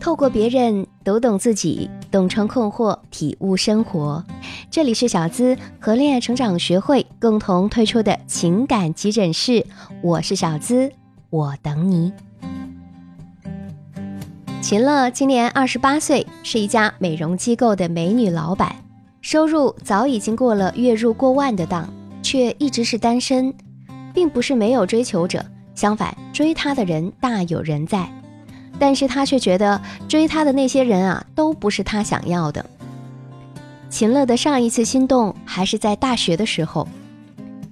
[0.00, 4.24] 透过别人读懂自己，洞穿困惑，体悟生活。
[4.70, 9.66] 这里是小资和恋爱成长学会共同推出的情感急诊室，
[10.02, 10.90] 我是小资，
[11.28, 12.10] 我等你。
[14.62, 18.74] 秦乐今年二十八岁，是一家美容机构的美女老板，
[19.20, 21.92] 收入早已经过了月入过万的档，
[22.22, 23.52] 却一直是单身，
[24.14, 25.44] 并不是没有追求者，
[25.74, 28.10] 相反，追她的人大有人在。
[28.80, 32.64] 但是他却觉得追他的那些人啊，都不是他想要的。
[33.90, 36.88] 秦乐的上一次心动还是在大学的时候，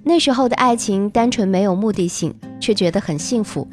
[0.03, 3.67] 那时候的爱情单纯没有目的性，却觉得很幸福。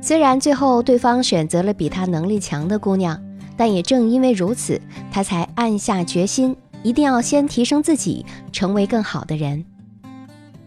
[0.00, 3.20] 虽然最后对方选择了比他能力强的姑娘，
[3.56, 6.54] 但也正因为如此，他才暗下决心，
[6.84, 9.64] 一定要先提升自己，成为更好的人。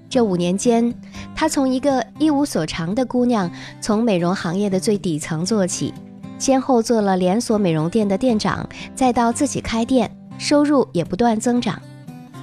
[0.10, 0.94] 这五年间，
[1.36, 5.94] 她从一个一无所长的姑娘，从美容行业的最底层做起，
[6.40, 11.80] 先后做了连锁美容店的店长，再到自己开店，收入也不断增长，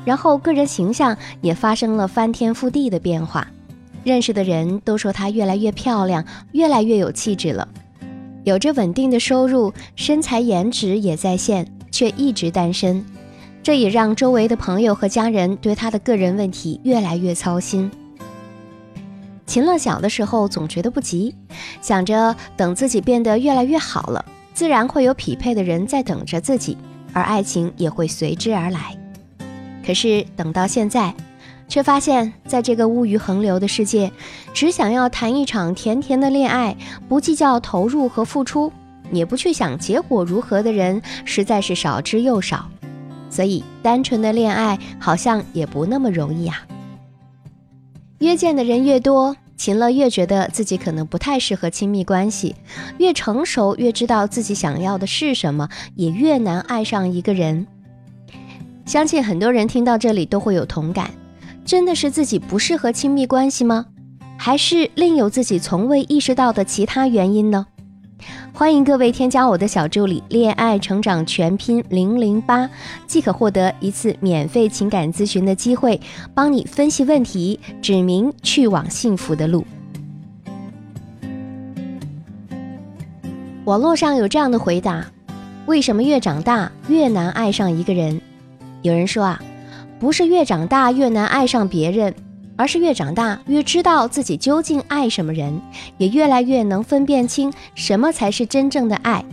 [0.04, 3.48] 然后个人形象也发生了翻天覆地的变化，
[4.04, 7.66] 认识的人都说她越来越漂亮，越来越有气质了，
[8.44, 13.04] 有着稳定的收入，身材颜值也在线，却一直单身。
[13.66, 17.90] 这也让周围的朋友和家人对他的个人问题越来越操心。
[19.44, 21.34] 秦乐小的时候总觉得不急，
[21.82, 26.78] 想着等自己变得越来越好了，自然会有匹配的人在等着自己，
[27.12, 28.96] 而爱情也会随之而来。
[29.84, 31.12] 可是等到现在，
[31.66, 34.12] 却发现在这个物欲横流的世界，
[34.54, 36.76] 只想要谈一场甜甜的恋爱，
[37.08, 38.72] 不计较投入和付出，
[39.10, 42.70] 也不去想结果如何的人，实在是少之又少。
[43.30, 46.66] 所以，单纯的恋爱好像也不那么容易啊。
[48.18, 52.54] 约见的人越多，秦乐越觉得自己可能不太适合亲密关系。
[52.98, 57.66] 越成熟，越知道自己想要的是什么，也越难爱上一个人。
[58.86, 61.10] 相信很多人听到这里都会有同感。
[61.64, 63.86] 真的是自己不适合亲密关系吗？
[64.38, 67.66] 还是另有自己从未意识到的其他原因呢？
[68.52, 72.68] 欢迎各位添加我的小助理“恋爱成长全拼零零八”，
[73.06, 76.00] 即可获得一次免费情感咨询的机会，
[76.34, 79.66] 帮你分析问题，指明去往幸福的路。
[83.66, 85.04] 网络上有这样的回答：
[85.66, 88.20] 为什么越长大越难爱上一个人？
[88.80, 89.42] 有人说啊，
[89.98, 92.14] 不是越长大越难爱上别人。
[92.56, 95.60] 而是越长大越知道自己究竟爱什么人，
[95.98, 99.24] 也越来越能分辨清什么才是真正的爱。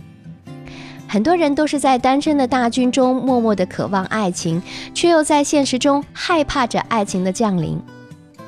[1.08, 4.60] 很多人都是在单身的大军中默默的渴望爱情，
[4.92, 7.80] 却又在现实中害怕着爱情的降临。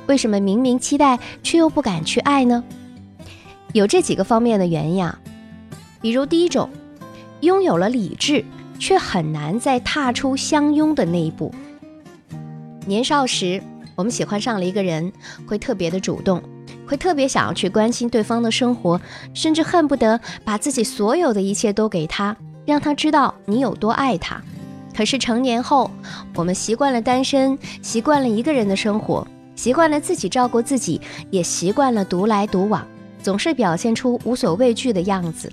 [0.07, 2.63] 为什么明明期待却又不敢去爱呢？
[3.73, 5.19] 有这几个方面的原因啊，
[6.01, 6.69] 比如第一种，
[7.41, 8.45] 拥有了理智，
[8.79, 11.55] 却很难再踏出相拥的那一步。
[12.85, 13.63] 年少时。
[13.97, 15.11] 我们喜欢上了一个人，
[15.47, 16.43] 会特别的主动，
[16.87, 19.01] 会特别想要去关心对方的生活，
[19.33, 22.37] 甚至恨不得把自己所有的一切都给他，
[22.67, 24.41] 让他知道你有多爱他。
[24.95, 25.91] 可是成年后，
[26.35, 32.87] 我们习惯了单身，习惯了一个人的生活，习惯了自己照顾自己，也习惯了独来独往，
[33.23, 35.51] 总是表现出无所畏惧的样子。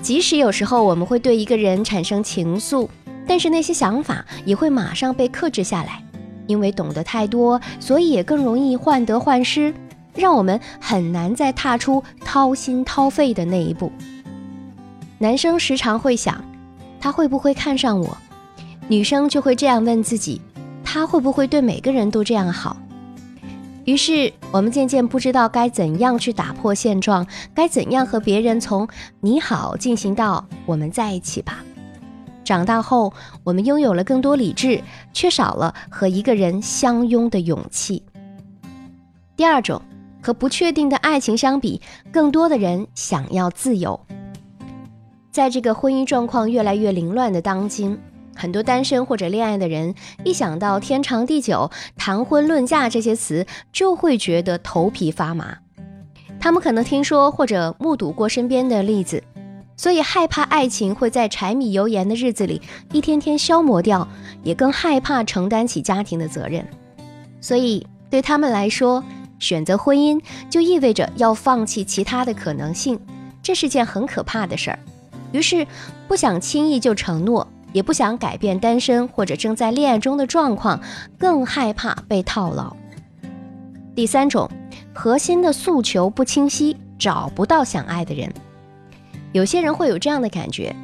[0.00, 2.88] 即使有时候我们会对一个人产生情愫，
[3.26, 6.02] 但是那些想法也会马上被克制下来。
[6.48, 9.72] 因为懂得太多，所以也更容易患得患失，
[10.14, 13.92] 让我们很难再踏出掏心掏肺的那一步。
[15.18, 16.42] 男生时常会想，
[16.98, 18.16] 他会不会看上我？
[18.88, 20.40] 女生就会这样问自己，
[20.82, 22.76] 他会不会对每个人都这样好？
[23.84, 28.86] 于是我们渐渐不知道该怎样去打破现状，该怎样和别人从
[29.20, 31.64] 你好进行到我们在一起吧。
[32.48, 33.12] 长大后，
[33.44, 34.82] 我们拥有了更多理智，
[35.12, 38.02] 缺少了和一个人相拥的勇气。
[39.36, 39.82] 第二种，
[40.22, 44.00] 和不确定的爱情相比，更多的人想要自由。
[45.30, 47.98] 在这个婚姻状况越来越凌乱的当今，
[48.34, 55.58] 很多单身或者恋爱的人，一想到天长地久、谈婚论嫁这些词，就会觉得头皮发麻。
[56.40, 59.22] 他们可能听说或者目睹过身边的例子。
[59.78, 62.60] 所以害怕爱情会在柴米油盐的日子里
[62.92, 64.06] 一天天消磨掉，
[64.42, 66.66] 也更害怕承担起家庭的责任。
[67.40, 69.02] 所以对他们来说，
[69.38, 70.20] 选择婚姻
[70.50, 72.98] 就意味着要放弃其他的可能性，
[73.40, 74.78] 这是件很可怕的事儿。
[75.30, 75.64] 于是
[76.08, 80.80] 不想轻易就承诺，也不想改变单身或者正在恋爱中的状况，
[81.16, 82.74] 更害怕被套牢。
[83.94, 84.50] 第三种，
[84.92, 88.28] 核心的诉求不清晰，找不到想爱的人。
[89.32, 90.74] 有些人会有这样的感觉，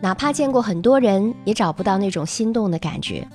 [0.00, 3.26] 哪怕见过很多人，也找不到那种心动的感觉。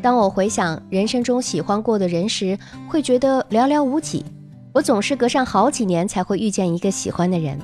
[0.00, 2.56] 当我回想人生中喜欢过的人时，
[2.88, 4.24] 会觉得寥寥无几。
[4.72, 7.58] 我总是隔上好几年才会遇见一个喜欢的人，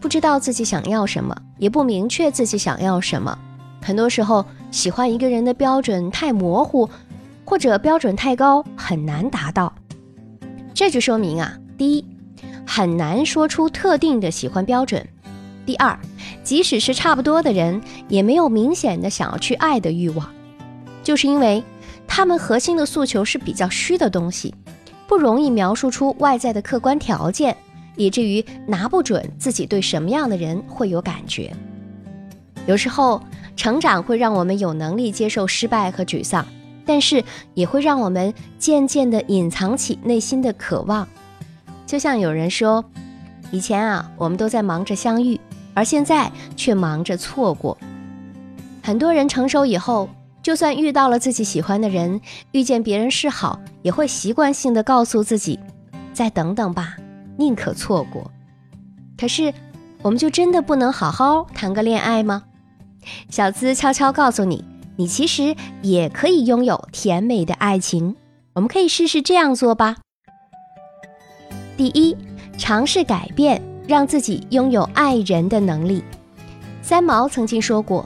[0.00, 3.38] 不知道自己想要什么，也不明确自己想要什么。
[3.80, 6.90] 很多时候，喜欢一个人的标准太模糊，
[7.44, 9.72] 或者标准太高，很难达到。
[10.74, 12.04] 这就说明啊，第一，
[12.70, 15.02] 很难说出特定的喜欢标准；
[15.64, 15.98] 第二，
[16.44, 20.30] 即使是差不多的人，也没有明显的想要去爱的欲望，
[21.02, 21.64] 就是因为
[22.06, 24.54] 他们核心的诉求是比较虚的东西。
[25.06, 27.56] 不容易描述出外在的客观条件，
[27.96, 31.50] 以至于拿不准自己对什么样的人会有感觉。
[32.66, 33.18] 有时候，
[33.56, 36.46] 成长会让我们有能力接受失败和沮丧，
[36.84, 37.24] 但是
[37.54, 41.08] 也会让我们渐渐地隐藏起内心的渴望。
[41.88, 42.84] 就像有人说，
[43.50, 45.40] 以前啊，我们都在忙着相遇，
[45.74, 47.76] 而现在却忙着错过。
[48.82, 50.08] 很多人成熟以后。
[50.40, 55.58] 就算遇到了自己喜欢的人，遇见别人示好，也会习惯性的告诉自己，
[56.14, 56.96] 再等等吧，
[57.36, 58.30] 宁可错过。
[59.18, 59.52] 可是，
[60.00, 62.44] 我们就真的不能好好谈个恋爱吗？
[63.28, 64.64] 小资悄悄告诉你，
[64.96, 68.16] 你其实也可以拥有甜美的爱情。
[68.54, 69.98] 我们可以试试这样做吧。
[71.78, 72.16] 第一，
[72.58, 76.02] 尝试改变，让自己拥有爱人的能力。
[76.82, 78.04] 三毛曾经说过，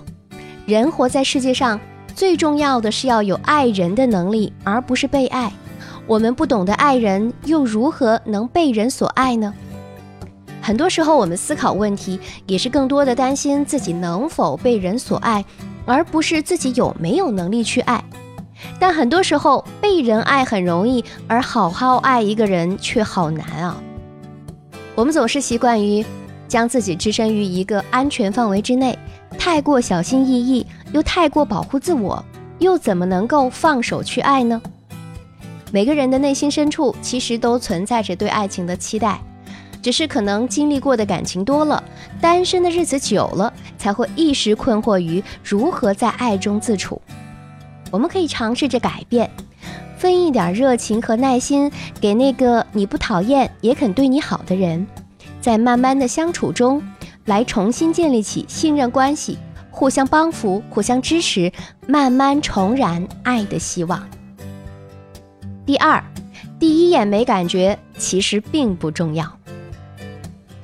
[0.66, 1.80] 人活在世界上。
[2.14, 5.50] 最重要的是要有爱人的能力，而不是被爱。
[6.06, 9.54] 我们不懂得爱人，又如何能被人所爱呢？
[10.60, 15.42] 很多时候，我们思考问题，也是更多的担心自己能否被人所爱，
[15.86, 18.04] 而不是自己有没有能力去爱。
[18.78, 23.76] 但很多时候，被人爱很容易，而好好爱一个人却好难啊。
[24.94, 26.04] 我们总是习惯于
[26.46, 28.98] 将自己置身于一个安全范围之内。
[29.38, 32.22] 太过小心翼翼，又太过保护自我，
[32.58, 34.60] 又怎么能够放手去爱呢？
[35.72, 39.18] 每个人的内心深处其实都存在着对爱情的期待，
[39.80, 41.82] 只是可能经历过的感情多了，
[42.20, 47.00] 单身的日子久了，才会一时困惑于如何在爱中自处。
[47.92, 49.30] 我们可以尝试着改变，
[49.96, 54.84] 分一点热情和耐心给那个你不讨厌也肯对你好的人，
[55.40, 56.82] 在慢慢的相处中。
[57.26, 59.38] 来重新建立起信任关系，
[59.70, 61.52] 互相帮扶，互相支持，
[61.86, 64.04] 慢慢重燃爱的希望。
[65.64, 66.02] 第二，
[66.58, 69.38] 第一眼没感觉其实并不重要。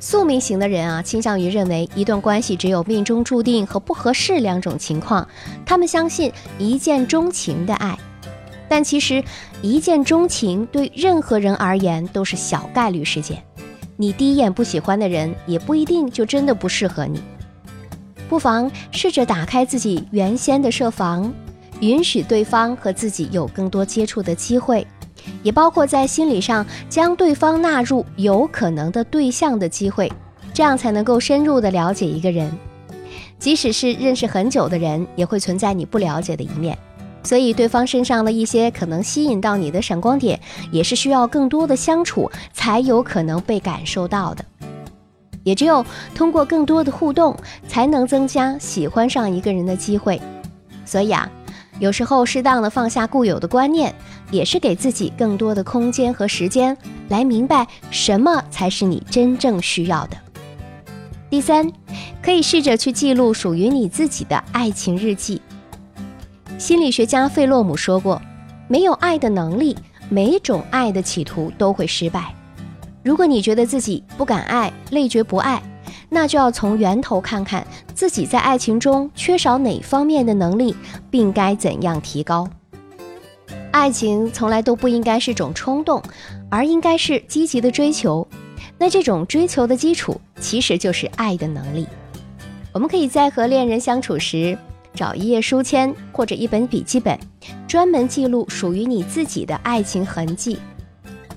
[0.01, 5.27] 宿命型的人啊，倾向于认为一段关系只有命中注定和不合适两种情况，
[5.67, 7.99] 他们相信一见钟情的爱，
[8.69, 9.23] 但其实
[9.61, 13.43] 一见钟情对任何人而言都是小概率事件。
[13.97, 17.21] 你第一眼不喜欢的人，也不一定就真的不适合你。
[18.29, 21.33] 不妨试着打开自己原先的设防，
[21.81, 24.87] 允许对方和自己有更多接触的机会，
[25.43, 30.13] 也包括在心理上将对方纳入有可能的对象的机会，
[30.53, 32.51] 这样才能够深入的了解一个人。
[33.39, 36.77] 即使是认识很久的人，也会存在你不了解的一面。
[37.23, 40.41] 所以，对方身上的一些可能吸引到你的闪光点，
[40.71, 44.45] 也是需要更多的相处才有可能被感受到的。
[45.45, 45.85] 也只有
[46.15, 50.21] 通过更多的互动，才能增加喜欢上一个人的机会。
[50.85, 51.31] 所以啊，
[51.79, 53.95] 有时候适当的放下固有的观念，
[54.31, 56.77] 也是给自己更多的空间和时间，
[57.09, 60.17] 来明白什么才是你真正需要的。
[61.31, 61.71] 第三，
[62.23, 65.41] 可以试着去记录属于你自己的爱情日记。
[66.57, 68.21] 心理学家费洛姆说过
[68.67, 69.77] ：“没有爱的能力，
[70.09, 72.35] 每种爱的企图都会失败。
[73.05, 75.63] 如果你觉得自己不敢爱、累觉不爱，
[76.09, 80.75] 那就要从源头看看自己在爱情中缺少哪方面的能力，
[81.11, 82.49] 并该怎样提高。
[83.71, 86.03] 爱情从来都不应该是种冲动，
[86.51, 88.27] 而应该是积极的追求。
[88.79, 91.87] 那这种追求的基础，其实就是爱的能力。
[92.73, 94.57] 我们可以在和恋人相处时。”
[94.95, 97.17] 找一页书签或者一本笔记本，
[97.69, 100.59] 专门记录属于你自己的爱情痕迹，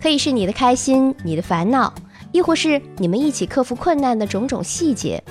[0.01, 1.93] 可以是你的开心、你的烦恼，
[2.31, 5.23] 亦或是你们一起克服困难的种种细节。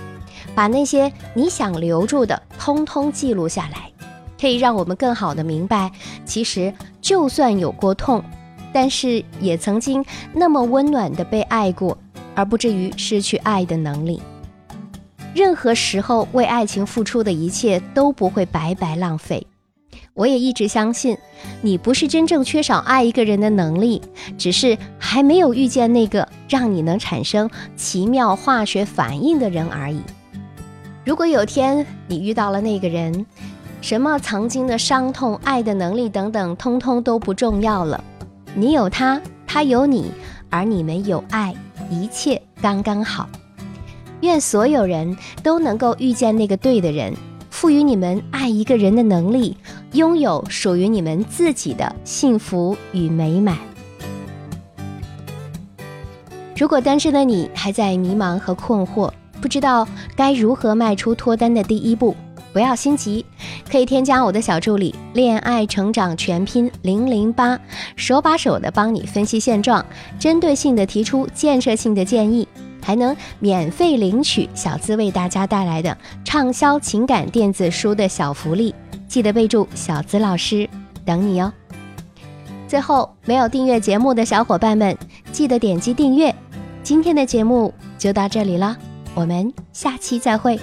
[0.55, 3.91] 把那些你想留住的，通通记录下来，
[4.41, 5.91] 可以让我们更好的明白，
[6.25, 8.23] 其实就算有过痛，
[8.73, 11.97] 但是也曾经那么温暖的被爱过，
[12.35, 14.21] 而不至于失去爱的能力。
[15.35, 19.47] 任何时候为爱情付出的一切都不会白白浪费。
[20.15, 21.17] 我也一直相信，
[21.63, 24.03] 你不是真正缺少爱一个人的能力，
[24.37, 30.01] 只是还没有遇见那个让你能产生奇妙化学反应的人而已。
[31.05, 33.25] 如果有天你遇到了那个人，
[33.81, 38.03] 什么曾经的伤痛、爱的能力等等，通通都不重要了。
[38.55, 40.13] 你有他，他有你，
[40.51, 41.55] 而你们有爱，
[41.89, 43.29] 一切刚刚好。
[44.21, 47.15] 愿所有人都能够遇见那个对的人。
[47.49, 49.57] 赋予你们爱一个人的能力，
[49.93, 53.59] 拥有属于你们自己的幸福与美满。
[56.57, 62.15] 如果单身的你还在迷茫和困惑，不知道该如何迈出脱单的第一步，
[62.53, 63.25] 不要心急，
[63.69, 67.59] 可以添加我的小助理“恋爱成长全拼零零八”，
[67.97, 69.85] 手把手的帮你分析现状，
[70.19, 72.47] 针对性的提出建设性的建议。
[72.91, 78.75] 还能免费领取小资为大家带来的畅销情感电子书的小福利，
[79.07, 80.69] 记得备注“小资老师”，
[81.07, 81.53] 等你哦。
[82.67, 84.99] 最后，没有订阅节目的小伙伴们，
[85.31, 86.35] 记得点击订阅。
[86.83, 88.77] 今天的节目就到这里了，
[89.15, 90.59] 我们下期再会。